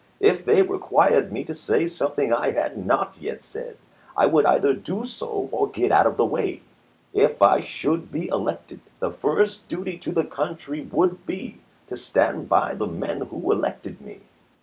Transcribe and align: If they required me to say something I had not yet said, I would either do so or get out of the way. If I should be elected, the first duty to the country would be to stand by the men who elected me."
If 0.19 0.43
they 0.43 0.63
required 0.63 1.31
me 1.31 1.43
to 1.43 1.53
say 1.53 1.85
something 1.85 2.33
I 2.33 2.53
had 2.53 2.75
not 2.75 3.13
yet 3.19 3.43
said, 3.43 3.77
I 4.17 4.25
would 4.25 4.47
either 4.47 4.73
do 4.73 5.05
so 5.05 5.47
or 5.51 5.69
get 5.69 5.91
out 5.91 6.07
of 6.07 6.17
the 6.17 6.25
way. 6.25 6.61
If 7.13 7.39
I 7.39 7.59
should 7.59 8.11
be 8.11 8.27
elected, 8.29 8.79
the 8.99 9.11
first 9.11 9.67
duty 9.69 9.99
to 9.99 10.11
the 10.11 10.23
country 10.23 10.81
would 10.91 11.27
be 11.27 11.59
to 11.87 11.95
stand 11.95 12.49
by 12.49 12.73
the 12.73 12.87
men 12.87 13.21
who 13.21 13.51
elected 13.51 14.01
me." 14.01 14.21